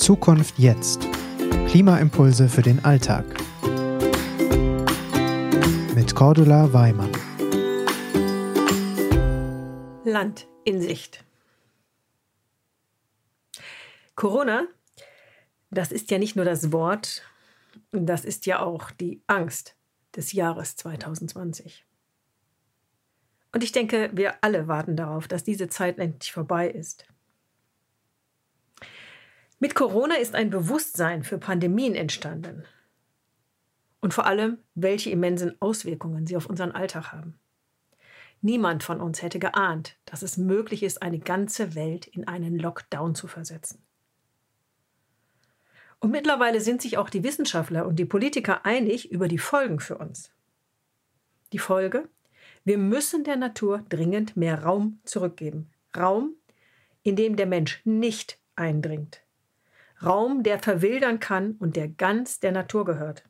Zukunft 0.00 0.58
jetzt. 0.58 1.06
Klimaimpulse 1.68 2.48
für 2.48 2.62
den 2.62 2.82
Alltag. 2.86 3.26
Mit 5.94 6.14
Cordula 6.14 6.72
Weimann. 6.72 7.12
Land 10.04 10.48
in 10.64 10.80
Sicht. 10.80 11.22
Corona, 14.14 14.66
das 15.70 15.92
ist 15.92 16.10
ja 16.10 16.16
nicht 16.16 16.34
nur 16.34 16.46
das 16.46 16.72
Wort, 16.72 17.22
das 17.92 18.24
ist 18.24 18.46
ja 18.46 18.60
auch 18.60 18.90
die 18.92 19.20
Angst 19.26 19.76
des 20.16 20.32
Jahres 20.32 20.76
2020. 20.76 21.84
Und 23.52 23.62
ich 23.62 23.72
denke, 23.72 24.08
wir 24.14 24.42
alle 24.42 24.66
warten 24.66 24.96
darauf, 24.96 25.28
dass 25.28 25.44
diese 25.44 25.68
Zeit 25.68 25.98
endlich 25.98 26.32
vorbei 26.32 26.70
ist. 26.70 27.06
Mit 29.62 29.74
Corona 29.74 30.14
ist 30.14 30.34
ein 30.34 30.48
Bewusstsein 30.48 31.22
für 31.22 31.36
Pandemien 31.36 31.94
entstanden. 31.94 32.64
Und 34.00 34.14
vor 34.14 34.24
allem, 34.24 34.56
welche 34.74 35.10
immensen 35.10 35.60
Auswirkungen 35.60 36.26
sie 36.26 36.38
auf 36.38 36.46
unseren 36.46 36.72
Alltag 36.72 37.12
haben. 37.12 37.38
Niemand 38.40 38.82
von 38.82 39.02
uns 39.02 39.20
hätte 39.20 39.38
geahnt, 39.38 39.98
dass 40.06 40.22
es 40.22 40.38
möglich 40.38 40.82
ist, 40.82 41.02
eine 41.02 41.18
ganze 41.18 41.74
Welt 41.74 42.06
in 42.06 42.26
einen 42.26 42.58
Lockdown 42.58 43.14
zu 43.14 43.26
versetzen. 43.26 43.82
Und 45.98 46.10
mittlerweile 46.10 46.62
sind 46.62 46.80
sich 46.80 46.96
auch 46.96 47.10
die 47.10 47.22
Wissenschaftler 47.22 47.86
und 47.86 47.96
die 47.96 48.06
Politiker 48.06 48.64
einig 48.64 49.12
über 49.12 49.28
die 49.28 49.36
Folgen 49.36 49.78
für 49.78 49.98
uns. 49.98 50.32
Die 51.52 51.58
Folge? 51.58 52.08
Wir 52.64 52.78
müssen 52.78 53.24
der 53.24 53.36
Natur 53.36 53.84
dringend 53.90 54.38
mehr 54.38 54.62
Raum 54.62 55.00
zurückgeben. 55.04 55.68
Raum, 55.94 56.34
in 57.02 57.16
dem 57.16 57.36
der 57.36 57.46
Mensch 57.46 57.82
nicht 57.84 58.38
eindringt. 58.56 59.22
Raum, 60.04 60.42
der 60.42 60.58
verwildern 60.58 61.20
kann 61.20 61.56
und 61.58 61.76
der 61.76 61.88
ganz 61.88 62.40
der 62.40 62.52
Natur 62.52 62.84
gehört. 62.84 63.24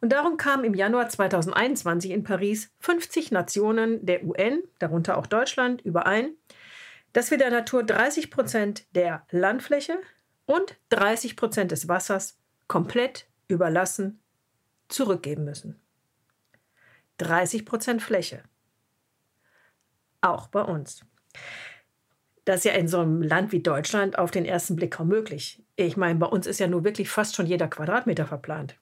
Und 0.00 0.12
darum 0.12 0.36
kamen 0.36 0.64
im 0.64 0.74
Januar 0.74 1.08
2021 1.08 2.10
in 2.10 2.24
Paris 2.24 2.72
50 2.80 3.30
Nationen 3.30 4.04
der 4.04 4.24
UN, 4.24 4.62
darunter 4.78 5.16
auch 5.16 5.26
Deutschland, 5.26 5.80
überein, 5.82 6.34
dass 7.12 7.30
wir 7.30 7.38
der 7.38 7.50
Natur 7.50 7.84
30 7.84 8.30
Prozent 8.30 8.86
der 8.94 9.24
Landfläche 9.30 10.00
und 10.46 10.76
30 10.88 11.36
Prozent 11.36 11.70
des 11.70 11.88
Wassers 11.88 12.38
komplett 12.66 13.28
überlassen 13.48 14.20
zurückgeben 14.88 15.44
müssen. 15.44 15.80
30 17.18 17.64
Prozent 17.64 18.02
Fläche. 18.02 18.42
Auch 20.20 20.48
bei 20.48 20.62
uns. 20.62 21.04
Das 22.44 22.58
ist 22.58 22.64
ja 22.64 22.72
in 22.72 22.88
so 22.88 22.98
einem 22.98 23.22
Land 23.22 23.52
wie 23.52 23.62
Deutschland 23.62 24.18
auf 24.18 24.30
den 24.30 24.44
ersten 24.44 24.74
Blick 24.74 24.92
kaum 24.92 25.08
möglich. 25.08 25.62
Ich 25.76 25.96
meine, 25.96 26.18
bei 26.18 26.26
uns 26.26 26.46
ist 26.46 26.58
ja 26.58 26.66
nur 26.66 26.84
wirklich 26.84 27.08
fast 27.08 27.36
schon 27.36 27.46
jeder 27.46 27.68
Quadratmeter 27.68 28.26
verplant. 28.26 28.76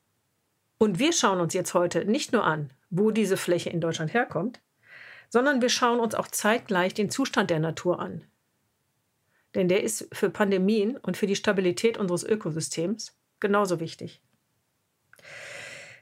Und 0.78 0.98
wir 0.98 1.12
schauen 1.12 1.40
uns 1.40 1.52
jetzt 1.52 1.74
heute 1.74 2.06
nicht 2.06 2.32
nur 2.32 2.44
an, 2.44 2.72
wo 2.88 3.10
diese 3.10 3.36
Fläche 3.36 3.68
in 3.68 3.82
Deutschland 3.82 4.14
herkommt, 4.14 4.60
sondern 5.28 5.60
wir 5.60 5.68
schauen 5.68 6.00
uns 6.00 6.14
auch 6.14 6.28
zeitgleich 6.28 6.94
den 6.94 7.10
Zustand 7.10 7.50
der 7.50 7.60
Natur 7.60 8.00
an. 8.00 8.24
Denn 9.54 9.68
der 9.68 9.82
ist 9.82 10.08
für 10.12 10.30
Pandemien 10.30 10.96
und 10.96 11.16
für 11.16 11.26
die 11.26 11.36
Stabilität 11.36 11.98
unseres 11.98 12.24
Ökosystems 12.24 13.14
genauso 13.40 13.78
wichtig. 13.78 14.22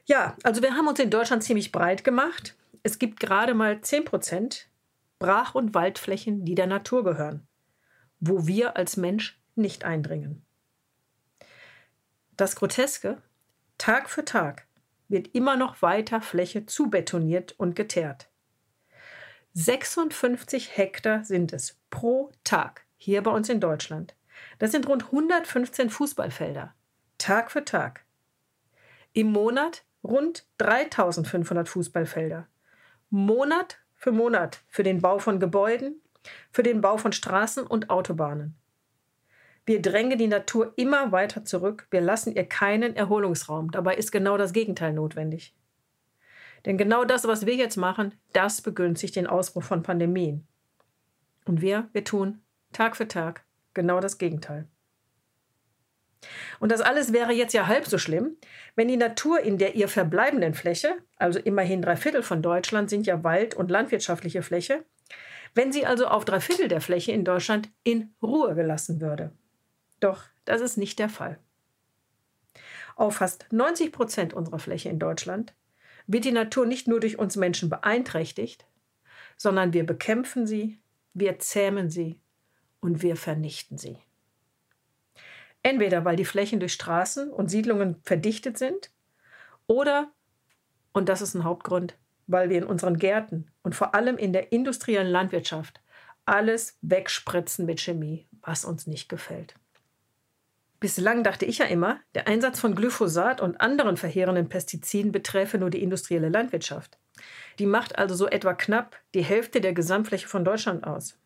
Ja, 0.05 0.35
also 0.43 0.61
wir 0.61 0.75
haben 0.75 0.87
uns 0.87 0.99
in 0.99 1.09
Deutschland 1.09 1.43
ziemlich 1.43 1.71
breit 1.71 2.03
gemacht. 2.03 2.55
Es 2.83 2.99
gibt 2.99 3.19
gerade 3.19 3.53
mal 3.53 3.81
10 3.81 4.05
Prozent 4.05 4.69
Brach- 5.19 5.55
und 5.55 5.73
Waldflächen, 5.73 6.45
die 6.45 6.55
der 6.55 6.67
Natur 6.67 7.03
gehören, 7.03 7.45
wo 8.19 8.47
wir 8.47 8.77
als 8.77 8.97
Mensch 8.97 9.41
nicht 9.55 9.83
eindringen. 9.85 10.45
Das 12.37 12.55
Groteske, 12.55 13.21
Tag 13.77 14.09
für 14.09 14.25
Tag 14.25 14.67
wird 15.07 15.33
immer 15.35 15.57
noch 15.57 15.81
weiter 15.81 16.21
Fläche 16.21 16.65
zubetoniert 16.65 17.53
und 17.57 17.75
geteert. 17.75 18.29
56 19.53 20.77
Hektar 20.77 21.25
sind 21.25 21.53
es 21.53 21.77
pro 21.89 22.31
Tag 22.43 22.85
hier 22.97 23.23
bei 23.23 23.31
uns 23.31 23.49
in 23.49 23.59
Deutschland. 23.59 24.15
Das 24.59 24.71
sind 24.71 24.87
rund 24.87 25.05
115 25.05 25.89
Fußballfelder. 25.89 26.73
Tag 27.17 27.51
für 27.51 27.65
Tag. 27.65 28.05
Im 29.13 29.31
Monat 29.31 29.83
rund 30.03 30.45
3500 30.59 31.67
Fußballfelder. 31.67 32.47
Monat 33.09 33.79
für 33.95 34.11
Monat 34.11 34.61
für 34.67 34.83
den 34.83 35.01
Bau 35.01 35.19
von 35.19 35.39
Gebäuden, 35.39 36.01
für 36.51 36.63
den 36.63 36.81
Bau 36.81 36.97
von 36.97 37.11
Straßen 37.11 37.65
und 37.65 37.89
Autobahnen. 37.89 38.55
Wir 39.65 39.81
drängen 39.81 40.17
die 40.17 40.27
Natur 40.27 40.73
immer 40.77 41.11
weiter 41.11 41.45
zurück, 41.45 41.87
wir 41.91 42.01
lassen 42.01 42.33
ihr 42.35 42.45
keinen 42.45 42.95
Erholungsraum. 42.95 43.71
Dabei 43.71 43.95
ist 43.95 44.11
genau 44.11 44.37
das 44.37 44.53
Gegenteil 44.53 44.93
notwendig. 44.93 45.53
Denn 46.65 46.77
genau 46.77 47.05
das, 47.05 47.27
was 47.27 47.45
wir 47.45 47.55
jetzt 47.55 47.77
machen, 47.77 48.13
das 48.33 48.61
begünstigt 48.61 49.15
den 49.15 49.27
Ausbruch 49.27 49.63
von 49.63 49.83
Pandemien. 49.83 50.47
Und 51.45 51.61
wir, 51.61 51.89
wir 51.93 52.03
tun 52.03 52.41
Tag 52.73 52.95
für 52.97 53.07
Tag 53.07 53.45
genau 53.73 53.99
das 53.99 54.17
Gegenteil. 54.17 54.67
Und 56.59 56.71
das 56.71 56.81
alles 56.81 57.13
wäre 57.13 57.31
jetzt 57.31 57.53
ja 57.53 57.67
halb 57.67 57.85
so 57.85 57.97
schlimm, 57.97 58.35
wenn 58.75 58.87
die 58.87 58.97
Natur 58.97 59.39
in 59.39 59.57
der 59.57 59.75
ihr 59.75 59.87
verbleibenden 59.87 60.53
Fläche, 60.53 60.97
also 61.15 61.39
immerhin 61.39 61.81
drei 61.81 61.95
Viertel 61.95 62.23
von 62.23 62.41
Deutschland 62.41 62.89
sind 62.89 63.07
ja 63.07 63.23
Wald- 63.23 63.55
und 63.55 63.71
landwirtschaftliche 63.71 64.41
Fläche, 64.41 64.83
wenn 65.55 65.71
sie 65.71 65.85
also 65.85 66.07
auf 66.07 66.25
drei 66.25 66.39
Viertel 66.39 66.67
der 66.67 66.81
Fläche 66.81 67.11
in 67.11 67.25
Deutschland 67.25 67.69
in 67.83 68.13
Ruhe 68.21 68.55
gelassen 68.55 69.01
würde. 69.01 69.31
Doch 69.99 70.23
das 70.45 70.61
ist 70.61 70.77
nicht 70.77 70.99
der 70.99 71.09
Fall. 71.09 71.37
Auf 72.95 73.17
fast 73.17 73.45
90 73.51 73.91
Prozent 73.91 74.33
unserer 74.33 74.59
Fläche 74.59 74.89
in 74.89 74.99
Deutschland 74.99 75.53
wird 76.07 76.25
die 76.25 76.31
Natur 76.31 76.65
nicht 76.65 76.87
nur 76.87 76.99
durch 76.99 77.19
uns 77.19 77.35
Menschen 77.35 77.69
beeinträchtigt, 77.69 78.65
sondern 79.37 79.73
wir 79.73 79.85
bekämpfen 79.85 80.47
sie, 80.47 80.79
wir 81.13 81.39
zähmen 81.39 81.89
sie 81.89 82.19
und 82.81 83.01
wir 83.01 83.15
vernichten 83.15 83.77
sie. 83.77 83.97
Entweder 85.61 86.05
weil 86.05 86.15
die 86.15 86.25
Flächen 86.25 86.59
durch 86.59 86.73
Straßen 86.73 87.31
und 87.31 87.49
Siedlungen 87.49 87.97
verdichtet 88.03 88.57
sind 88.57 88.91
oder, 89.67 90.11
und 90.93 91.09
das 91.09 91.21
ist 91.21 91.35
ein 91.35 91.43
Hauptgrund, 91.43 91.97
weil 92.29 92.49
wir 92.49 92.57
in 92.59 92.63
unseren 92.63 92.97
Gärten 92.97 93.47
und 93.63 93.75
vor 93.75 93.95
allem 93.95 94.17
in 94.17 94.33
der 94.33 94.51
industriellen 94.51 95.11
Landwirtschaft 95.11 95.81
alles 96.25 96.77
wegspritzen 96.81 97.65
mit 97.65 97.81
Chemie, 97.81 98.27
was 98.41 98.65
uns 98.65 98.85
nicht 98.85 99.09
gefällt. 99.09 99.55
Bislang 100.79 101.23
dachte 101.23 101.45
ich 101.45 101.57
ja 101.57 101.65
immer, 101.65 101.99
der 102.15 102.27
Einsatz 102.27 102.59
von 102.59 102.75
Glyphosat 102.75 103.41
und 103.41 103.59
anderen 103.59 103.97
verheerenden 103.97 104.47
Pestiziden 104.47 105.11
beträfe 105.11 105.57
nur 105.57 105.71
die 105.71 105.81
industrielle 105.81 106.29
Landwirtschaft. 106.29 106.97
Die 107.57 107.65
macht 107.65 107.97
also 107.97 108.15
so 108.15 108.27
etwa 108.27 108.53
knapp 108.53 108.95
die 109.13 109.23
Hälfte 109.23 109.59
der 109.59 109.73
Gesamtfläche 109.73 110.27
von 110.27 110.45
Deutschland 110.45 110.85
aus. 110.85 111.17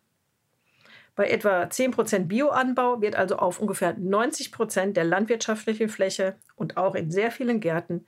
Bei 1.16 1.30
etwa 1.30 1.64
10% 1.64 2.25
Bioanbau 2.25 3.02
wird 3.02 3.16
also 3.16 3.35
auf 3.35 3.59
ungefähr 3.59 3.96
90% 3.96 4.94
der 4.94 5.03
landwirtschaftlichen 5.03 5.90
Fläche 5.90 6.38
und 6.56 6.78
auch 6.78 6.96
in 6.96 7.12
sehr 7.12 7.30
vielen 7.30 7.59
Gärten 7.59 8.08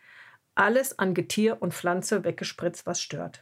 alles 0.56 0.98
an 0.98 1.14
Getier 1.14 1.62
und 1.62 1.74
Pflanze 1.74 2.24
weggespritzt, 2.24 2.86
was 2.86 3.02
stört. 3.02 3.42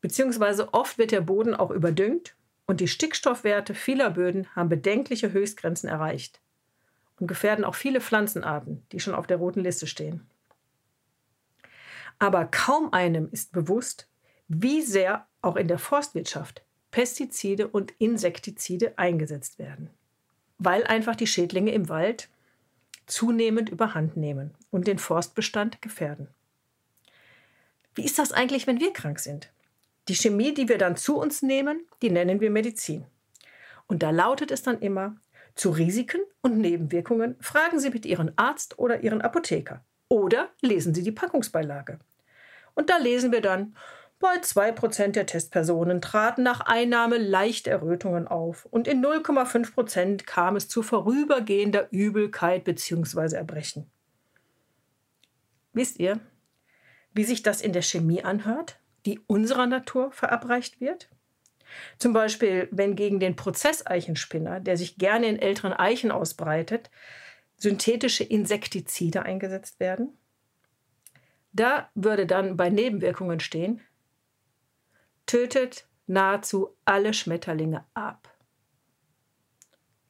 Beziehungsweise 0.00 0.72
oft 0.72 0.98
wird 0.98 1.10
der 1.10 1.20
Boden 1.20 1.54
auch 1.54 1.70
überdüngt 1.70 2.36
und 2.66 2.80
die 2.80 2.88
Stickstoffwerte 2.88 3.74
vieler 3.74 4.10
Böden 4.10 4.46
haben 4.54 4.68
bedenkliche 4.68 5.32
Höchstgrenzen 5.32 5.88
erreicht 5.88 6.40
und 7.18 7.26
gefährden 7.26 7.64
auch 7.64 7.74
viele 7.74 8.00
Pflanzenarten, 8.00 8.84
die 8.92 9.00
schon 9.00 9.14
auf 9.14 9.26
der 9.26 9.38
roten 9.38 9.60
Liste 9.60 9.86
stehen. 9.86 10.26
Aber 12.18 12.46
kaum 12.46 12.92
einem 12.92 13.28
ist 13.30 13.52
bewusst, 13.52 14.08
wie 14.48 14.82
sehr 14.82 15.26
auch 15.42 15.56
in 15.56 15.68
der 15.68 15.78
Forstwirtschaft 15.78 16.62
Pestizide 16.90 17.68
und 17.68 17.92
Insektizide 17.98 18.96
eingesetzt 18.96 19.58
werden, 19.58 19.90
weil 20.58 20.84
einfach 20.84 21.16
die 21.16 21.26
Schädlinge 21.26 21.72
im 21.72 21.88
Wald 21.88 22.28
zunehmend 23.06 23.68
überhand 23.68 24.16
nehmen 24.16 24.54
und 24.70 24.86
den 24.86 24.98
Forstbestand 24.98 25.80
gefährden. 25.80 26.28
Wie 27.94 28.04
ist 28.04 28.18
das 28.18 28.32
eigentlich, 28.32 28.66
wenn 28.66 28.80
wir 28.80 28.92
krank 28.92 29.18
sind? 29.18 29.50
Die 30.08 30.14
Chemie, 30.14 30.54
die 30.54 30.68
wir 30.68 30.78
dann 30.78 30.96
zu 30.96 31.18
uns 31.18 31.42
nehmen, 31.42 31.80
die 32.02 32.10
nennen 32.10 32.40
wir 32.40 32.50
Medizin. 32.50 33.04
Und 33.86 34.02
da 34.02 34.10
lautet 34.10 34.50
es 34.50 34.62
dann 34.62 34.80
immer, 34.80 35.16
zu 35.54 35.70
Risiken 35.70 36.20
und 36.42 36.58
Nebenwirkungen 36.58 37.36
fragen 37.40 37.80
Sie 37.80 37.90
mit 37.90 38.04
Ihren 38.04 38.36
Arzt 38.36 38.78
oder 38.78 39.00
Ihren 39.00 39.22
Apotheker. 39.22 39.82
Oder 40.08 40.50
lesen 40.60 40.94
Sie 40.94 41.02
die 41.02 41.12
Packungsbeilage. 41.12 41.98
Und 42.74 42.90
da 42.90 42.98
lesen 42.98 43.32
wir 43.32 43.40
dann, 43.40 43.74
bei 44.18 44.38
2% 44.38 45.08
der 45.08 45.26
Testpersonen 45.26 46.00
traten 46.00 46.42
nach 46.42 46.60
Einnahme 46.60 47.18
leichte 47.18 47.70
Errötungen 47.70 48.26
auf 48.26 48.64
und 48.64 48.88
in 48.88 49.04
0,5% 49.04 50.24
kam 50.24 50.56
es 50.56 50.68
zu 50.68 50.82
vorübergehender 50.82 51.88
Übelkeit 51.90 52.64
bzw. 52.64 53.36
Erbrechen. 53.36 53.90
Wisst 55.74 55.98
ihr, 55.98 56.20
wie 57.12 57.24
sich 57.24 57.42
das 57.42 57.60
in 57.60 57.74
der 57.74 57.82
Chemie 57.82 58.24
anhört, 58.24 58.78
die 59.04 59.20
unserer 59.26 59.66
Natur 59.66 60.10
verabreicht 60.12 60.80
wird? 60.80 61.10
Zum 61.98 62.14
Beispiel, 62.14 62.68
wenn 62.70 62.96
gegen 62.96 63.20
den 63.20 63.36
Prozesseichenspinner, 63.36 64.60
der 64.60 64.78
sich 64.78 64.96
gerne 64.96 65.26
in 65.26 65.38
älteren 65.38 65.74
Eichen 65.74 66.10
ausbreitet, 66.10 66.90
synthetische 67.56 68.24
Insektizide 68.24 69.22
eingesetzt 69.22 69.80
werden. 69.80 70.16
Da 71.52 71.90
würde 71.94 72.26
dann 72.26 72.56
bei 72.56 72.70
Nebenwirkungen 72.70 73.40
stehen, 73.40 73.80
tötet 75.26 75.86
nahezu 76.06 76.76
alle 76.84 77.12
Schmetterlinge 77.12 77.84
ab. 77.94 78.32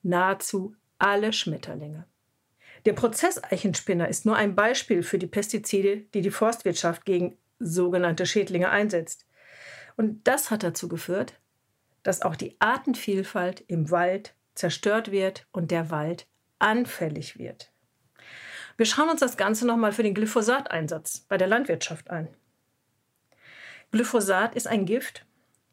Nahezu 0.02 0.76
alle 0.98 1.32
Schmetterlinge. 1.32 2.06
Der 2.84 2.92
Prozesseichenspinner 2.92 4.08
ist 4.08 4.26
nur 4.26 4.36
ein 4.36 4.54
Beispiel 4.54 5.02
für 5.02 5.18
die 5.18 5.26
Pestizide, 5.26 6.02
die 6.14 6.20
die 6.20 6.30
Forstwirtschaft 6.30 7.04
gegen 7.04 7.36
sogenannte 7.58 8.26
Schädlinge 8.26 8.70
einsetzt. 8.70 9.26
Und 9.96 10.28
das 10.28 10.50
hat 10.50 10.62
dazu 10.62 10.88
geführt, 10.88 11.40
dass 12.02 12.22
auch 12.22 12.36
die 12.36 12.60
Artenvielfalt 12.60 13.64
im 13.66 13.90
Wald 13.90 14.34
zerstört 14.54 15.10
wird 15.10 15.46
und 15.50 15.70
der 15.70 15.90
Wald 15.90 16.28
anfällig 16.58 17.38
wird. 17.38 17.72
Wir 18.76 18.86
schauen 18.86 19.08
uns 19.08 19.20
das 19.20 19.36
Ganze 19.36 19.66
nochmal 19.66 19.92
für 19.92 20.02
den 20.02 20.14
Glyphosateinsatz 20.14 21.20
bei 21.28 21.38
der 21.38 21.48
Landwirtschaft 21.48 22.10
an. 22.10 22.28
Glyphosat 23.92 24.54
ist 24.54 24.66
ein 24.66 24.84
Gift, 24.86 25.26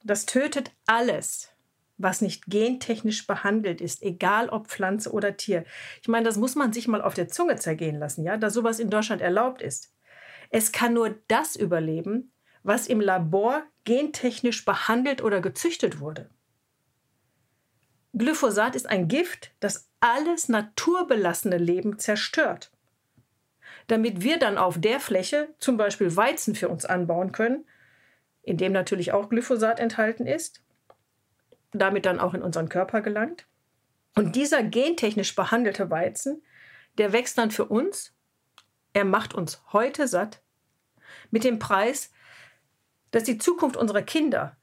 das 0.03 0.25
tötet 0.25 0.71
alles, 0.85 1.49
was 1.97 2.21
nicht 2.21 2.45
gentechnisch 2.47 3.25
behandelt 3.25 3.81
ist, 3.81 4.01
egal 4.03 4.49
ob 4.49 4.67
Pflanze 4.67 5.11
oder 5.11 5.37
Tier. 5.37 5.65
Ich 6.01 6.07
meine, 6.07 6.25
das 6.25 6.37
muss 6.37 6.55
man 6.55 6.73
sich 6.73 6.87
mal 6.87 7.01
auf 7.01 7.13
der 7.13 7.29
Zunge 7.29 7.55
zergehen 7.55 7.97
lassen, 7.97 8.23
ja, 8.23 8.37
dass 8.37 8.53
sowas 8.53 8.79
in 8.79 8.89
Deutschland 8.89 9.21
erlaubt 9.21 9.61
ist. 9.61 9.93
Es 10.49 10.71
kann 10.71 10.93
nur 10.93 11.15
das 11.27 11.55
überleben, 11.55 12.31
was 12.63 12.87
im 12.87 13.01
Labor 13.01 13.63
gentechnisch 13.85 14.65
behandelt 14.65 15.21
oder 15.21 15.41
gezüchtet 15.41 15.99
wurde. 15.99 16.29
Glyphosat 18.13 18.75
ist 18.75 18.87
ein 18.87 19.07
Gift, 19.07 19.51
das 19.59 19.89
alles 19.99 20.49
naturbelassene 20.49 21.57
Leben 21.57 21.97
zerstört. 21.97 22.71
Damit 23.87 24.21
wir 24.21 24.37
dann 24.37 24.57
auf 24.57 24.79
der 24.79 24.99
Fläche 24.99 25.49
zum 25.57 25.77
Beispiel 25.77 26.15
Weizen 26.15 26.55
für 26.55 26.69
uns 26.69 26.85
anbauen 26.85 27.31
können, 27.31 27.65
in 28.43 28.57
dem 28.57 28.71
natürlich 28.71 29.11
auch 29.11 29.29
Glyphosat 29.29 29.79
enthalten 29.79 30.27
ist, 30.27 30.61
damit 31.71 32.05
dann 32.05 32.19
auch 32.19 32.33
in 32.33 32.43
unseren 32.43 32.69
Körper 32.69 33.01
gelangt. 33.01 33.47
Und 34.15 34.35
dieser 34.35 34.63
gentechnisch 34.63 35.35
behandelte 35.35 35.89
Weizen, 35.89 36.43
der 36.97 37.13
wächst 37.13 37.37
dann 37.37 37.49
für 37.49 37.65
uns, 37.65 38.13
er 38.93 39.05
macht 39.05 39.33
uns 39.33 39.63
heute 39.73 40.07
satt, 40.07 40.41
mit 41.31 41.43
dem 41.43 41.57
Preis, 41.57 42.11
dass 43.11 43.23
die 43.23 43.37
Zukunft 43.37 43.75
unserer 43.75 44.03
Kinder, 44.03 44.55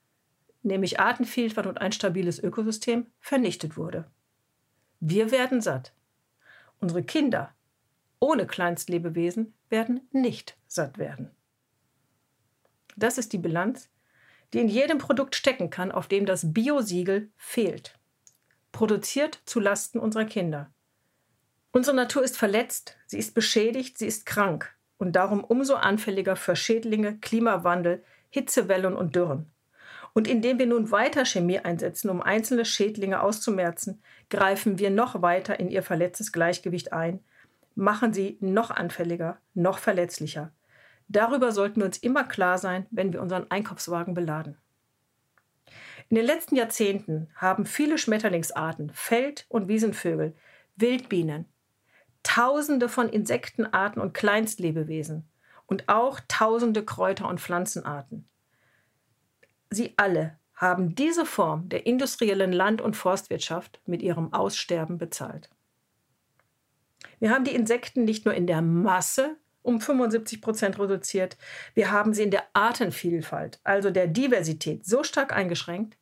nämlich 0.63 1.01
Artenvielfalt 1.01 1.67
und 1.67 1.81
ein 1.81 1.93
stabiles 1.93 2.39
Ökosystem, 2.39 3.07
vernichtet 3.19 3.77
wurde. 3.77 4.09
Wir 5.01 5.31
werden 5.31 5.61
satt. 5.61 5.93
Unsere 6.79 7.03
Kinder 7.03 7.55
ohne 8.21 8.47
Kleinstlebewesen 8.47 9.55
werden 9.71 10.07
nicht 10.13 10.57
satt 10.67 10.99
werden. 10.99 11.31
Das 13.01 13.17
ist 13.17 13.33
die 13.33 13.39
Bilanz, 13.39 13.89
die 14.53 14.59
in 14.59 14.69
jedem 14.69 14.99
Produkt 14.99 15.35
stecken 15.35 15.71
kann, 15.71 15.91
auf 15.91 16.07
dem 16.07 16.27
das 16.27 16.53
Biosiegel 16.53 17.31
fehlt. 17.39 17.99
Produziert 18.73 19.41
zu 19.47 19.59
Lasten 19.59 19.99
unserer 19.99 20.27
Kinder. 20.27 20.71
Unsere 21.73 21.97
Natur 21.97 22.23
ist 22.23 22.37
verletzt, 22.37 22.99
sie 23.07 23.19
ist 23.19 23.35
beschädigt, 23.35 23.97
sie 23.97 24.07
ist 24.07 24.27
krank 24.27 24.77
und 24.99 25.17
darum 25.17 25.43
umso 25.43 25.77
anfälliger 25.77 26.37
für 26.37 26.55
Schädlinge, 26.55 27.17
Klimawandel, 27.19 28.05
Hitzewellen 28.29 28.95
und 28.95 29.17
Dürren. 29.17 29.51
Und 30.13 30.29
indem 30.29 30.59
wir 30.59 30.67
nun 30.67 30.91
weiter 30.91 31.25
Chemie 31.25 31.61
einsetzen, 31.61 32.11
um 32.11 32.21
einzelne 32.21 32.67
Schädlinge 32.67 33.23
auszumerzen, 33.23 34.03
greifen 34.29 34.79
wir 34.79 34.91
noch 34.91 35.23
weiter 35.23 35.59
in 35.59 35.71
ihr 35.71 35.83
verletztes 35.83 36.33
Gleichgewicht 36.33 36.93
ein, 36.93 37.21
machen 37.75 38.13
sie 38.13 38.37
noch 38.41 38.71
anfälliger, 38.71 39.39
noch 39.55 39.79
verletzlicher. 39.79 40.53
Darüber 41.11 41.53
sollten 41.53 41.81
wir 41.81 41.85
uns 41.85 41.99
immer 41.99 42.25
klar 42.25 42.57
sein, 42.57 42.87
wenn 42.91 43.13
wir 43.13 43.21
unseren 43.21 43.51
Einkaufswagen 43.51 44.15
beladen. 44.15 44.57
In 46.09 46.17
den 46.17 46.25
letzten 46.25 46.57
Jahrzehnten 46.57 47.29
haben 47.37 47.67
viele 47.67 47.99
Schmetterlingsarten, 47.99 48.91
Feld- 48.95 49.45
und 49.49 49.69
Wiesenvögel, 49.69 50.35
Wildbienen, 50.77 51.45
Tausende 52.23 52.89
von 52.89 53.09
Insektenarten 53.09 54.01
und 54.01 54.15
Kleinstlebewesen 54.15 55.29
und 55.67 55.89
auch 55.89 56.21
tausende 56.29 56.85
Kräuter- 56.85 57.29
und 57.29 57.41
Pflanzenarten 57.41 58.31
Sie 59.71 59.95
alle 59.97 60.37
haben 60.55 60.97
diese 60.97 61.25
Form 61.25 61.69
der 61.69 61.87
industriellen 61.87 62.53
Land- 62.53 62.83
und 62.83 62.97
Forstwirtschaft 62.97 63.81
mit 63.87 64.03
ihrem 64.03 64.33
Aussterben 64.33 64.99
bezahlt. 64.99 65.49
Wir 67.21 67.31
haben 67.31 67.45
die 67.45 67.55
Insekten 67.55 68.05
nicht 68.05 68.25
nur 68.25 68.35
in 68.35 68.47
der 68.47 68.61
Masse 68.61 69.37
um 69.63 69.81
75 69.81 70.41
Prozent 70.41 70.79
reduziert, 70.79 71.37
wir 71.75 71.91
haben 71.91 72.15
sie 72.15 72.23
in 72.23 72.31
der 72.31 72.45
Artenvielfalt, 72.53 73.61
also 73.65 73.91
der 73.91 74.07
Diversität, 74.07 74.87
so 74.87 75.03
stark 75.03 75.33
eingeschränkt, 75.35 75.97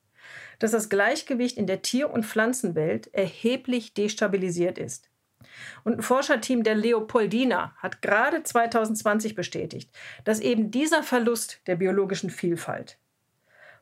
dass 0.59 0.73
das 0.73 0.89
Gleichgewicht 0.89 1.57
in 1.57 1.67
der 1.67 1.83
Tier- 1.83 2.11
und 2.11 2.27
Pflanzenwelt 2.27 3.13
erheblich 3.15 3.95
destabilisiert 3.95 4.79
ist. 4.79 5.09
Und 5.85 5.99
ein 5.99 6.03
Forscherteam 6.03 6.63
der 6.63 6.75
Leopoldina 6.75 7.75
hat 7.77 8.03
gerade 8.03 8.43
2020 8.43 9.35
bestätigt, 9.35 9.91
dass 10.25 10.41
eben 10.41 10.71
dieser 10.71 11.03
Verlust 11.03 11.61
der 11.67 11.77
biologischen 11.77 12.31
Vielfalt 12.31 12.99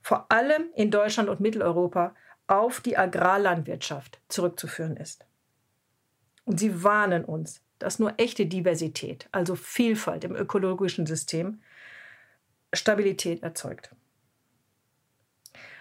vor 0.06 0.30
allem 0.30 0.66
in 0.76 0.92
Deutschland 0.92 1.28
und 1.28 1.40
Mitteleuropa 1.40 2.14
auf 2.46 2.80
die 2.80 2.96
Agrarlandwirtschaft 2.96 4.20
zurückzuführen 4.28 4.96
ist. 4.96 5.26
Und 6.44 6.60
sie 6.60 6.84
warnen 6.84 7.24
uns, 7.24 7.60
dass 7.78 7.98
nur 7.98 8.14
echte 8.18 8.46
Diversität, 8.46 9.28
also 9.32 9.54
Vielfalt 9.54 10.24
im 10.24 10.34
ökologischen 10.34 11.06
System, 11.06 11.60
Stabilität 12.72 13.42
erzeugt. 13.42 13.90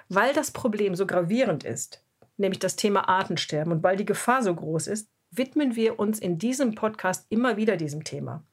Weil 0.09 0.33
das 0.33 0.51
Problem 0.51 0.95
so 0.95 1.05
gravierend 1.05 1.63
ist, 1.63 2.03
nämlich 2.37 2.59
das 2.59 2.75
Thema 2.75 3.09
Artensterben, 3.09 3.71
und 3.71 3.83
weil 3.83 3.97
die 3.97 4.05
Gefahr 4.05 4.43
so 4.43 4.53
groß 4.53 4.87
ist, 4.87 5.09
widmen 5.31 5.75
wir 5.75 5.99
uns 5.99 6.19
in 6.19 6.37
diesem 6.37 6.75
Podcast 6.75 7.25
immer 7.29 7.57
wieder 7.57 7.77
diesem 7.77 8.03
Thema. 8.03 8.43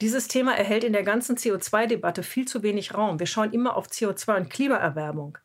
Dieses 0.00 0.26
Thema 0.26 0.56
erhält 0.56 0.82
in 0.82 0.92
der 0.92 1.04
ganzen 1.04 1.36
CO2-Debatte 1.36 2.22
viel 2.22 2.48
zu 2.48 2.62
wenig 2.62 2.94
Raum. 2.94 3.20
Wir 3.20 3.26
schauen 3.26 3.52
immer 3.52 3.76
auf 3.76 3.86
CO2 3.86 4.36
und 4.36 4.50
Klimaerwärmung. 4.50 5.38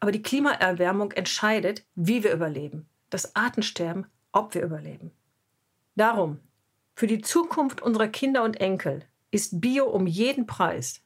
Aber 0.00 0.12
die 0.12 0.22
Klimaerwärmung 0.22 1.12
entscheidet, 1.12 1.84
wie 1.94 2.22
wir 2.22 2.32
überleben. 2.32 2.88
Das 3.10 3.36
Artensterben, 3.36 4.06
ob 4.32 4.54
wir 4.54 4.62
überleben. 4.62 5.10
Darum, 5.96 6.38
für 6.98 7.06
die 7.06 7.20
Zukunft 7.20 7.80
unserer 7.80 8.08
Kinder 8.08 8.42
und 8.42 8.60
Enkel 8.60 9.04
ist 9.30 9.60
Bio 9.60 9.84
um 9.84 10.08
jeden 10.08 10.46
Preis 10.46 11.04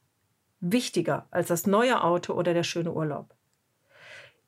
wichtiger 0.59 1.27
als 1.29 1.49
das 1.49 1.67
neue 1.67 2.03
Auto 2.03 2.33
oder 2.33 2.55
der 2.55 2.63
schöne 2.63 2.91
Urlaub. 2.91 3.35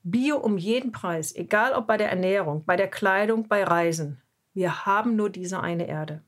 Bio 0.02 0.38
um 0.38 0.58
jeden 0.58 0.90
Preis, 0.90 1.32
egal 1.36 1.72
ob 1.74 1.86
bei 1.86 1.98
der 1.98 2.10
Ernährung, 2.10 2.64
bei 2.64 2.74
der 2.74 2.88
Kleidung, 2.88 3.46
bei 3.46 3.62
Reisen. 3.62 4.20
Wir 4.54 4.86
haben 4.86 5.14
nur 5.14 5.30
diese 5.30 5.60
eine 5.60 5.86
Erde. 5.86 6.24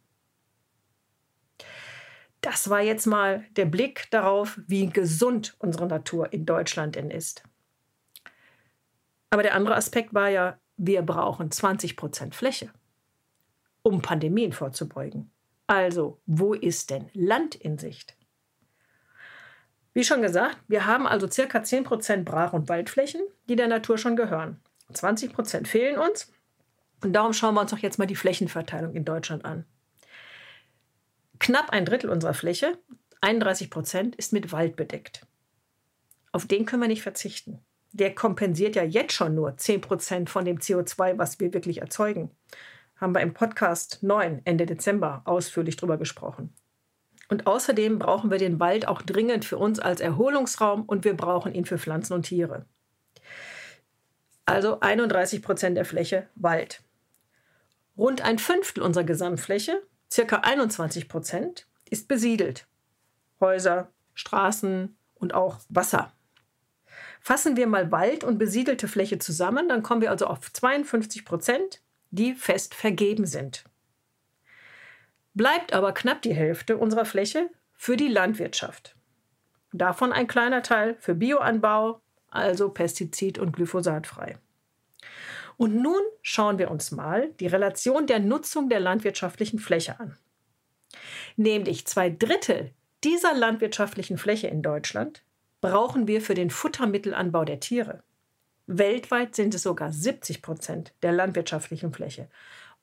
Das 2.40 2.70
war 2.70 2.82
jetzt 2.82 3.06
mal 3.06 3.44
der 3.56 3.64
Blick 3.64 4.08
darauf, 4.12 4.60
wie 4.68 4.88
gesund 4.88 5.56
unsere 5.58 5.88
Natur 5.88 6.32
in 6.32 6.46
Deutschland 6.46 6.94
denn 6.94 7.10
ist. 7.10 7.42
Aber 9.30 9.42
der 9.42 9.56
andere 9.56 9.74
Aspekt 9.74 10.14
war 10.14 10.28
ja, 10.28 10.60
wir 10.76 11.02
brauchen 11.02 11.50
20 11.50 11.96
Prozent 11.96 12.36
Fläche, 12.36 12.70
um 13.82 14.02
Pandemien 14.02 14.52
vorzubeugen. 14.52 15.30
Also, 15.66 16.20
wo 16.26 16.54
ist 16.54 16.90
denn 16.90 17.10
Land 17.12 17.54
in 17.54 17.78
Sicht? 17.78 18.16
Wie 19.92 20.04
schon 20.04 20.22
gesagt, 20.22 20.58
wir 20.68 20.86
haben 20.86 21.06
also 21.06 21.28
circa 21.28 21.62
10 21.62 21.84
Prozent 21.84 22.24
Brach- 22.24 22.52
und 22.52 22.68
Waldflächen, 22.68 23.20
die 23.48 23.56
der 23.56 23.68
Natur 23.68 23.98
schon 23.98 24.16
gehören. 24.16 24.60
20 24.92 25.32
Prozent 25.32 25.68
fehlen 25.68 25.98
uns. 25.98 26.32
Und 27.02 27.12
darum 27.12 27.32
schauen 27.32 27.54
wir 27.54 27.60
uns 27.60 27.70
doch 27.70 27.78
jetzt 27.78 27.98
mal 27.98 28.06
die 28.06 28.16
Flächenverteilung 28.16 28.94
in 28.94 29.04
Deutschland 29.04 29.44
an. 29.44 29.64
Knapp 31.38 31.70
ein 31.70 31.84
Drittel 31.84 32.10
unserer 32.10 32.34
Fläche, 32.34 32.78
31 33.20 33.70
Prozent, 33.70 34.16
ist 34.16 34.32
mit 34.32 34.52
Wald 34.52 34.76
bedeckt. 34.76 35.26
Auf 36.32 36.46
den 36.46 36.64
können 36.64 36.82
wir 36.82 36.88
nicht 36.88 37.02
verzichten. 37.02 37.60
Der 37.92 38.14
kompensiert 38.14 38.76
ja 38.76 38.84
jetzt 38.84 39.12
schon 39.12 39.34
nur 39.34 39.56
10 39.56 39.80
Prozent 39.80 40.30
von 40.30 40.44
dem 40.44 40.58
CO2, 40.58 41.18
was 41.18 41.40
wir 41.40 41.52
wirklich 41.52 41.80
erzeugen. 41.80 42.30
Haben 43.00 43.14
wir 43.14 43.20
im 43.20 43.32
Podcast 43.32 44.02
9 44.02 44.42
Ende 44.44 44.66
Dezember 44.66 45.22
ausführlich 45.24 45.76
drüber 45.76 45.98
gesprochen. 45.98 46.52
Und 47.28 47.46
außerdem 47.46 47.98
brauchen 47.98 48.30
wir 48.30 48.38
den 48.38 48.58
Wald 48.58 48.88
auch 48.88 49.02
dringend 49.02 49.44
für 49.44 49.58
uns 49.58 49.78
als 49.78 50.00
Erholungsraum 50.00 50.82
und 50.82 51.04
wir 51.04 51.16
brauchen 51.16 51.54
ihn 51.54 51.64
für 51.64 51.78
Pflanzen 51.78 52.14
und 52.14 52.24
Tiere. 52.24 52.64
Also 54.46 54.80
31 54.80 55.42
Prozent 55.42 55.76
der 55.76 55.84
Fläche 55.84 56.26
Wald. 56.34 56.82
Rund 57.96 58.22
ein 58.22 58.38
Fünftel 58.38 58.82
unserer 58.82 59.04
Gesamtfläche, 59.04 59.82
Circa 60.10 60.36
21 60.36 61.08
Prozent 61.08 61.66
ist 61.90 62.08
besiedelt. 62.08 62.66
Häuser, 63.40 63.92
Straßen 64.14 64.96
und 65.16 65.34
auch 65.34 65.58
Wasser. 65.68 66.12
Fassen 67.20 67.56
wir 67.56 67.66
mal 67.66 67.92
Wald 67.92 68.24
und 68.24 68.38
besiedelte 68.38 68.88
Fläche 68.88 69.18
zusammen, 69.18 69.68
dann 69.68 69.82
kommen 69.82 70.00
wir 70.00 70.10
also 70.10 70.26
auf 70.26 70.52
52 70.52 71.24
Prozent, 71.24 71.82
die 72.10 72.34
fest 72.34 72.74
vergeben 72.74 73.26
sind. 73.26 73.64
Bleibt 75.34 75.72
aber 75.72 75.92
knapp 75.92 76.22
die 76.22 76.34
Hälfte 76.34 76.76
unserer 76.76 77.04
Fläche 77.04 77.50
für 77.74 77.96
die 77.96 78.08
Landwirtschaft. 78.08 78.96
Davon 79.72 80.12
ein 80.12 80.26
kleiner 80.26 80.62
Teil 80.62 80.96
für 80.98 81.14
Bioanbau, 81.14 82.00
also 82.30 82.68
pestizid- 82.68 83.38
und 83.38 83.52
glyphosatfrei. 83.52 84.38
Und 85.56 85.74
nun 85.74 86.00
schauen 86.22 86.58
wir 86.58 86.70
uns 86.70 86.90
mal 86.90 87.32
die 87.40 87.46
Relation 87.46 88.06
der 88.06 88.20
Nutzung 88.20 88.68
der 88.68 88.80
landwirtschaftlichen 88.80 89.58
Fläche 89.58 89.98
an. 90.00 90.16
Nämlich 91.36 91.86
zwei 91.86 92.10
Drittel 92.10 92.72
dieser 93.04 93.34
landwirtschaftlichen 93.34 94.18
Fläche 94.18 94.48
in 94.48 94.62
Deutschland 94.62 95.22
brauchen 95.60 96.08
wir 96.08 96.20
für 96.20 96.34
den 96.34 96.50
Futtermittelanbau 96.50 97.44
der 97.44 97.60
Tiere. 97.60 98.02
Weltweit 98.68 99.34
sind 99.34 99.54
es 99.54 99.62
sogar 99.62 99.92
70 99.92 100.42
Prozent 100.42 100.92
der 101.02 101.12
landwirtschaftlichen 101.12 101.90
Fläche. 101.92 102.28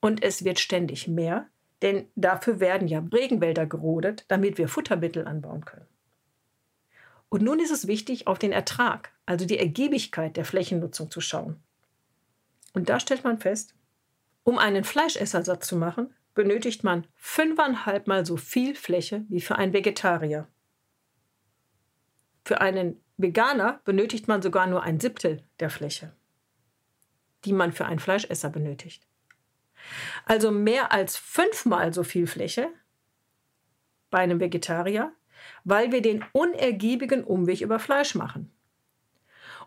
Und 0.00 0.22
es 0.22 0.44
wird 0.44 0.58
ständig 0.58 1.06
mehr, 1.06 1.46
denn 1.80 2.08
dafür 2.16 2.58
werden 2.58 2.88
ja 2.88 3.04
Regenwälder 3.12 3.66
gerodet, 3.66 4.24
damit 4.26 4.58
wir 4.58 4.68
Futtermittel 4.68 5.26
anbauen 5.26 5.64
können. 5.64 5.86
Und 7.28 7.42
nun 7.42 7.60
ist 7.60 7.70
es 7.70 7.86
wichtig, 7.86 8.26
auf 8.26 8.38
den 8.38 8.50
Ertrag, 8.50 9.12
also 9.26 9.46
die 9.46 9.58
Ergiebigkeit 9.58 10.36
der 10.36 10.44
Flächennutzung 10.44 11.10
zu 11.10 11.20
schauen. 11.20 11.62
Und 12.72 12.88
da 12.88 12.98
stellt 12.98 13.22
man 13.22 13.38
fest, 13.38 13.74
um 14.42 14.58
einen 14.58 14.82
Fleischessersatz 14.82 15.68
zu 15.68 15.76
machen, 15.76 16.12
benötigt 16.34 16.82
man 16.82 17.06
fünfeinhalb 17.14 18.08
Mal 18.08 18.26
so 18.26 18.36
viel 18.36 18.74
Fläche 18.74 19.24
wie 19.28 19.40
für 19.40 19.56
einen 19.56 19.72
Vegetarier. 19.72 20.48
Für 22.44 22.60
einen 22.60 23.00
Veganer 23.16 23.80
benötigt 23.84 24.28
man 24.28 24.42
sogar 24.42 24.66
nur 24.66 24.82
ein 24.82 25.00
Siebtel 25.00 25.42
der 25.60 25.70
Fläche, 25.70 26.12
die 27.44 27.52
man 27.52 27.72
für 27.72 27.86
einen 27.86 27.98
Fleischesser 27.98 28.50
benötigt. 28.50 29.06
Also 30.24 30.50
mehr 30.50 30.92
als 30.92 31.16
fünfmal 31.16 31.94
so 31.94 32.02
viel 32.02 32.26
Fläche 32.26 32.68
bei 34.10 34.18
einem 34.18 34.40
Vegetarier, 34.40 35.12
weil 35.64 35.92
wir 35.92 36.02
den 36.02 36.24
unergiebigen 36.32 37.24
Umweg 37.24 37.60
über 37.60 37.78
Fleisch 37.78 38.14
machen. 38.14 38.52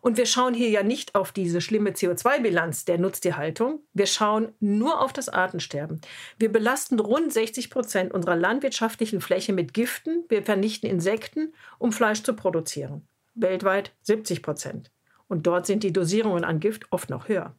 Und 0.02 0.18
wir 0.18 0.26
schauen 0.26 0.54
hier 0.54 0.70
ja 0.70 0.82
nicht 0.82 1.16
auf 1.16 1.32
diese 1.32 1.60
schlimme 1.60 1.92
CO2-Bilanz 1.92 2.86
der 2.86 3.00
Nutztierhaltung. 3.00 3.82
Wir 3.94 4.06
schauen 4.06 4.54
nur 4.60 5.02
auf 5.02 5.12
das 5.12 5.28
Artensterben. 5.28 6.00
Wir 6.38 6.52
belasten 6.52 7.00
rund 7.00 7.34
60 7.34 7.70
Prozent 7.70 8.14
unserer 8.14 8.38
landwirtschaftlichen 8.38 9.20
Fläche 9.20 9.52
mit 9.52 9.74
Giften. 9.74 10.24
Wir 10.30 10.44
vernichten 10.44 10.90
Insekten, 10.90 11.54
um 11.80 11.92
Fleisch 11.92 12.24
zu 12.24 12.34
produzieren. 12.34 13.08
Weltweit 13.42 13.94
70 14.02 14.44
Prozent. 14.44 14.92
Und 15.28 15.48
dort 15.48 15.66
sind 15.66 15.84
die 15.84 15.94
Dosierungen 15.94 16.44
an 16.44 16.60
Gift 16.60 16.92
oft 16.92 17.10
noch 17.10 17.28
höher. 17.28 17.56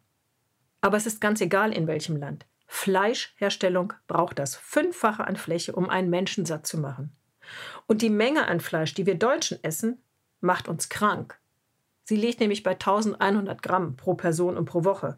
Aber 0.80 0.96
es 0.96 1.06
ist 1.06 1.20
ganz 1.20 1.40
egal, 1.40 1.72
in 1.72 1.87
welchem 1.87 2.16
Land. 2.16 2.46
Fleischherstellung 2.66 3.92
braucht 4.06 4.38
das 4.38 4.56
Fünffache 4.56 5.26
an 5.26 5.37
Fläche, 5.37 5.72
um 5.72 5.90
einen 5.90 6.10
Menschen 6.10 6.46
satt 6.46 6.66
zu 6.66 6.78
machen. 6.78 7.12
Und 7.87 8.02
die 8.02 8.10
Menge 8.10 8.46
an 8.46 8.60
Fleisch, 8.60 8.94
die 8.94 9.06
wir 9.06 9.16
Deutschen 9.16 9.62
essen, 9.62 10.02
macht 10.40 10.68
uns 10.68 10.88
krank. 10.88 11.38
Sie 12.04 12.16
liegt 12.16 12.40
nämlich 12.40 12.62
bei 12.62 12.72
1100 12.72 13.62
Gramm 13.62 13.96
pro 13.96 14.14
Person 14.14 14.56
und 14.56 14.64
pro 14.64 14.84
Woche 14.84 15.16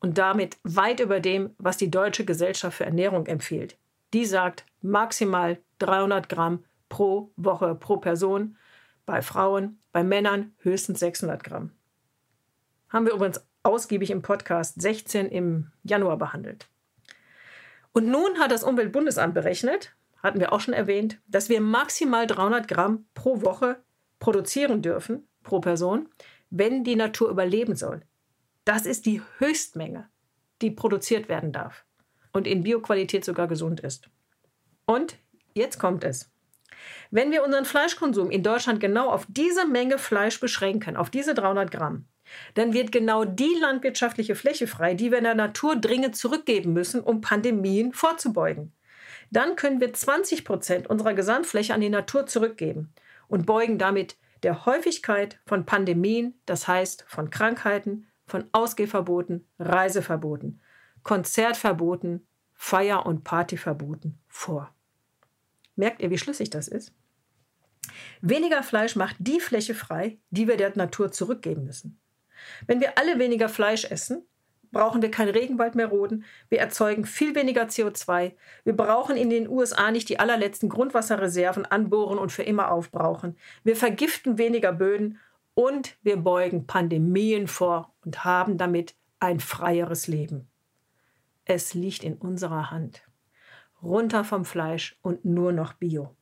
und 0.00 0.18
damit 0.18 0.58
weit 0.62 1.00
über 1.00 1.20
dem, 1.20 1.54
was 1.58 1.76
die 1.76 1.90
Deutsche 1.90 2.24
Gesellschaft 2.24 2.78
für 2.78 2.84
Ernährung 2.84 3.26
empfiehlt. 3.26 3.78
Die 4.12 4.26
sagt 4.26 4.66
maximal 4.82 5.58
300 5.78 6.28
Gramm 6.28 6.64
pro 6.88 7.32
Woche 7.36 7.74
pro 7.74 7.96
Person, 7.96 8.56
bei 9.06 9.22
Frauen, 9.22 9.78
bei 9.92 10.02
Männern 10.02 10.54
höchstens 10.58 11.00
600 11.00 11.42
Gramm. 11.44 11.72
Haben 12.88 13.06
wir 13.06 13.12
übrigens 13.12 13.44
ausgiebig 13.62 14.10
im 14.10 14.22
Podcast 14.22 14.80
16 14.80 15.28
im 15.28 15.72
Januar 15.82 16.16
behandelt. 16.16 16.68
Und 17.92 18.06
nun 18.06 18.38
hat 18.38 18.50
das 18.50 18.64
Umweltbundesamt 18.64 19.34
berechnet, 19.34 19.94
hatten 20.22 20.40
wir 20.40 20.52
auch 20.52 20.60
schon 20.60 20.74
erwähnt, 20.74 21.20
dass 21.26 21.48
wir 21.48 21.60
maximal 21.60 22.26
300 22.26 22.66
Gramm 22.66 23.06
pro 23.14 23.42
Woche 23.42 23.82
produzieren 24.18 24.82
dürfen, 24.82 25.28
pro 25.42 25.60
Person, 25.60 26.08
wenn 26.50 26.84
die 26.84 26.96
Natur 26.96 27.30
überleben 27.30 27.76
soll. 27.76 28.02
Das 28.64 28.86
ist 28.86 29.06
die 29.06 29.20
Höchstmenge, 29.38 30.08
die 30.62 30.70
produziert 30.70 31.28
werden 31.28 31.52
darf 31.52 31.84
und 32.32 32.46
in 32.46 32.62
Bioqualität 32.62 33.24
sogar 33.24 33.48
gesund 33.48 33.80
ist. 33.80 34.08
Und 34.86 35.16
jetzt 35.54 35.78
kommt 35.78 36.04
es. 36.04 36.33
Wenn 37.10 37.30
wir 37.30 37.44
unseren 37.44 37.64
Fleischkonsum 37.64 38.30
in 38.30 38.42
Deutschland 38.42 38.80
genau 38.80 39.10
auf 39.10 39.26
diese 39.28 39.66
Menge 39.66 39.98
Fleisch 39.98 40.40
beschränken, 40.40 40.96
auf 40.96 41.10
diese 41.10 41.34
300 41.34 41.70
Gramm, 41.70 42.06
dann 42.54 42.72
wird 42.72 42.92
genau 42.92 43.24
die 43.24 43.54
landwirtschaftliche 43.60 44.34
Fläche 44.34 44.66
frei, 44.66 44.94
die 44.94 45.10
wir 45.10 45.18
in 45.18 45.24
der 45.24 45.34
Natur 45.34 45.76
dringend 45.76 46.16
zurückgeben 46.16 46.72
müssen, 46.72 47.00
um 47.00 47.20
Pandemien 47.20 47.92
vorzubeugen. 47.92 48.72
Dann 49.30 49.56
können 49.56 49.80
wir 49.80 49.92
20 49.92 50.44
Prozent 50.44 50.88
unserer 50.88 51.14
Gesamtfläche 51.14 51.74
an 51.74 51.80
die 51.80 51.90
Natur 51.90 52.26
zurückgeben 52.26 52.92
und 53.28 53.46
beugen 53.46 53.78
damit 53.78 54.16
der 54.42 54.66
Häufigkeit 54.66 55.40
von 55.46 55.64
Pandemien, 55.64 56.38
das 56.46 56.68
heißt 56.68 57.04
von 57.08 57.30
Krankheiten, 57.30 58.06
von 58.26 58.44
Ausgehverboten, 58.52 59.46
Reiseverboten, 59.58 60.60
Konzertverboten, 61.02 62.26
Feier- 62.54 63.06
und 63.06 63.24
Partyverboten 63.24 64.18
vor. 64.28 64.74
Merkt 65.76 66.02
ihr, 66.02 66.10
wie 66.10 66.18
schlüssig 66.18 66.50
das 66.50 66.68
ist? 66.68 66.92
Weniger 68.20 68.62
Fleisch 68.62 68.96
macht 68.96 69.16
die 69.18 69.40
Fläche 69.40 69.74
frei, 69.74 70.18
die 70.30 70.48
wir 70.48 70.56
der 70.56 70.76
Natur 70.76 71.12
zurückgeben 71.12 71.64
müssen. 71.64 72.00
Wenn 72.66 72.80
wir 72.80 72.98
alle 72.98 73.18
weniger 73.18 73.48
Fleisch 73.48 73.84
essen, 73.84 74.26
brauchen 74.72 75.02
wir 75.02 75.10
keinen 75.10 75.30
Regenwald 75.30 75.74
mehr 75.74 75.86
roden, 75.86 76.24
wir 76.48 76.58
erzeugen 76.58 77.06
viel 77.06 77.34
weniger 77.34 77.64
CO2, 77.64 78.32
wir 78.64 78.76
brauchen 78.76 79.16
in 79.16 79.30
den 79.30 79.48
USA 79.48 79.90
nicht 79.90 80.08
die 80.08 80.18
allerletzten 80.18 80.68
Grundwasserreserven 80.68 81.64
anbohren 81.64 82.18
und 82.18 82.32
für 82.32 82.42
immer 82.42 82.70
aufbrauchen, 82.70 83.36
wir 83.62 83.76
vergiften 83.76 84.36
weniger 84.36 84.72
Böden 84.72 85.18
und 85.54 85.96
wir 86.02 86.16
beugen 86.16 86.66
Pandemien 86.66 87.46
vor 87.46 87.94
und 88.04 88.24
haben 88.24 88.58
damit 88.58 88.94
ein 89.20 89.40
freieres 89.40 90.08
Leben. 90.08 90.48
Es 91.44 91.74
liegt 91.74 92.04
in 92.04 92.14
unserer 92.14 92.70
Hand. 92.70 93.02
Runter 93.84 94.24
vom 94.24 94.44
Fleisch 94.44 94.98
und 95.02 95.24
nur 95.24 95.52
noch 95.52 95.74
Bio. 95.74 96.14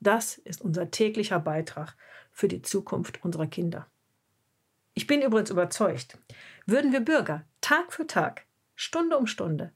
Das 0.00 0.38
ist 0.38 0.62
unser 0.62 0.90
täglicher 0.90 1.40
Beitrag 1.40 1.96
für 2.30 2.48
die 2.48 2.62
Zukunft 2.62 3.22
unserer 3.24 3.46
Kinder. 3.46 3.86
Ich 4.94 5.06
bin 5.06 5.20
übrigens 5.22 5.50
überzeugt, 5.50 6.18
würden 6.66 6.92
wir 6.92 7.00
Bürger 7.00 7.44
Tag 7.60 7.92
für 7.92 8.06
Tag, 8.06 8.46
Stunde 8.74 9.18
um 9.18 9.26
Stunde, 9.26 9.72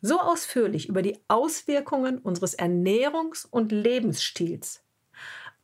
so 0.00 0.20
ausführlich 0.20 0.88
über 0.88 1.02
die 1.02 1.18
Auswirkungen 1.28 2.18
unseres 2.18 2.58
Ernährungs- 2.58 3.46
und 3.50 3.72
Lebensstils 3.72 4.84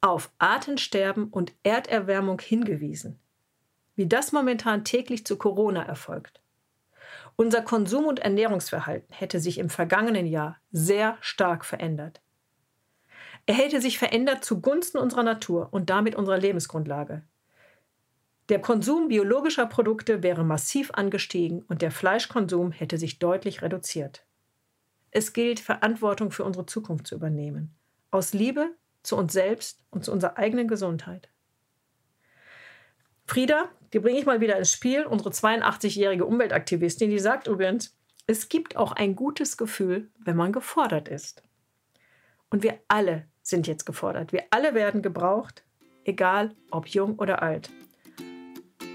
auf 0.00 0.32
Artensterben 0.38 1.28
und 1.28 1.52
Erderwärmung 1.62 2.40
hingewiesen, 2.40 3.18
wie 3.96 4.06
das 4.06 4.32
momentan 4.32 4.84
täglich 4.84 5.26
zu 5.26 5.36
Corona 5.36 5.82
erfolgt. 5.82 6.40
Unser 7.40 7.62
Konsum- 7.62 8.04
und 8.04 8.18
Ernährungsverhalten 8.18 9.14
hätte 9.14 9.40
sich 9.40 9.56
im 9.56 9.70
vergangenen 9.70 10.26
Jahr 10.26 10.58
sehr 10.72 11.16
stark 11.22 11.64
verändert. 11.64 12.20
Er 13.46 13.54
hätte 13.54 13.80
sich 13.80 13.98
verändert 13.98 14.44
zugunsten 14.44 14.98
unserer 14.98 15.22
Natur 15.22 15.68
und 15.70 15.88
damit 15.88 16.16
unserer 16.16 16.36
Lebensgrundlage. 16.36 17.22
Der 18.50 18.60
Konsum 18.60 19.08
biologischer 19.08 19.64
Produkte 19.64 20.22
wäre 20.22 20.44
massiv 20.44 20.90
angestiegen 20.92 21.62
und 21.62 21.80
der 21.80 21.90
Fleischkonsum 21.90 22.72
hätte 22.72 22.98
sich 22.98 23.18
deutlich 23.18 23.62
reduziert. 23.62 24.26
Es 25.10 25.32
gilt, 25.32 25.60
Verantwortung 25.60 26.32
für 26.32 26.44
unsere 26.44 26.66
Zukunft 26.66 27.06
zu 27.06 27.14
übernehmen. 27.14 27.74
Aus 28.10 28.34
Liebe 28.34 28.76
zu 29.02 29.16
uns 29.16 29.32
selbst 29.32 29.80
und 29.88 30.04
zu 30.04 30.12
unserer 30.12 30.36
eigenen 30.36 30.68
Gesundheit. 30.68 31.30
Frieda, 33.30 33.68
die 33.92 34.00
bringe 34.00 34.18
ich 34.18 34.26
mal 34.26 34.40
wieder 34.40 34.58
ins 34.58 34.72
Spiel, 34.72 35.06
unsere 35.06 35.30
82-jährige 35.30 36.24
Umweltaktivistin, 36.24 37.10
die 37.10 37.20
sagt 37.20 37.46
übrigens, 37.46 37.96
es 38.26 38.48
gibt 38.48 38.76
auch 38.76 38.90
ein 38.90 39.14
gutes 39.14 39.56
Gefühl, 39.56 40.10
wenn 40.18 40.34
man 40.36 40.52
gefordert 40.52 41.06
ist. 41.06 41.44
Und 42.50 42.64
wir 42.64 42.80
alle 42.88 43.28
sind 43.40 43.68
jetzt 43.68 43.86
gefordert. 43.86 44.32
Wir 44.32 44.46
alle 44.50 44.74
werden 44.74 45.00
gebraucht, 45.00 45.62
egal 46.02 46.56
ob 46.72 46.88
jung 46.88 47.20
oder 47.20 47.40
alt. 47.40 47.70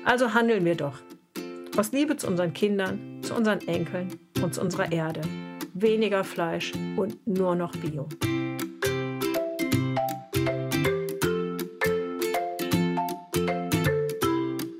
Also 0.03 0.33
handeln 0.33 0.65
wir 0.65 0.75
doch. 0.75 0.99
Aus 1.77 1.93
Liebe 1.93 2.17
zu 2.17 2.27
unseren 2.27 2.53
Kindern, 2.53 3.21
zu 3.23 3.35
unseren 3.35 3.65
Enkeln 3.69 4.19
und 4.43 4.53
zu 4.53 4.59
unserer 4.59 4.91
Erde. 4.91 5.21
Weniger 5.73 6.25
Fleisch 6.25 6.73
und 6.97 7.25
nur 7.25 7.55
noch 7.55 7.71
Bio. 7.71 8.09